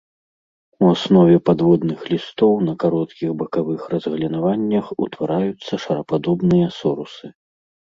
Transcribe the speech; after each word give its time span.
У 0.85 0.87
аснове 0.93 1.35
падводных 1.49 1.99
лістоў 2.15 2.57
на 2.69 2.73
кароткіх 2.85 3.29
бакавых 3.45 3.79
разгалінаваннях 3.95 4.85
утвараюцца 5.09 5.73
шарападобныя 5.89 6.67
сорусы. 6.83 7.25